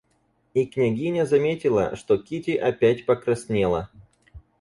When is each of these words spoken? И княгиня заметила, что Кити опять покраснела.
И 0.55 0.65
княгиня 0.65 1.27
заметила, 1.27 1.95
что 1.95 2.17
Кити 2.17 2.55
опять 2.57 3.05
покраснела. 3.05 3.91